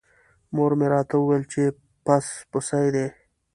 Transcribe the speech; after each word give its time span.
مور 0.55 0.71
مې 0.79 0.87
راته 0.93 1.15
وویل 1.17 1.43
چې 1.53 1.63
پس 2.05 2.25
پسي 2.51 2.87
دی. 2.95 3.07